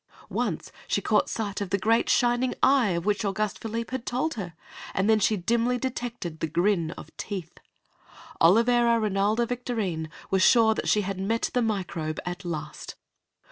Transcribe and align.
Once 0.31 0.71
she 0.87 0.99
caught 0.99 1.29
sight 1.29 1.61
of 1.61 1.69
the 1.69 1.77
great 1.77 2.09
shining 2.09 2.55
eye 2.63 2.89
of 2.89 3.05
which 3.05 3.23
Auguste 3.23 3.59
Philippe 3.59 3.91
had 3.91 4.03
told 4.03 4.33
her, 4.33 4.55
and 4.95 5.07
then 5.07 5.19
she 5.19 5.37
dimly 5.37 5.77
detected 5.77 6.39
the 6.39 6.47
grin 6.47 6.89
of 6.97 7.15
teeth. 7.17 7.59
Olivera 8.41 8.99
Rinalda 8.99 9.45
Victorine 9.47 10.09
was 10.31 10.41
sure 10.41 10.73
that 10.73 10.89
she 10.89 11.01
had 11.01 11.19
met 11.19 11.51
the 11.53 11.61
Microbe 11.61 12.19
at 12.25 12.43
last. 12.43 12.95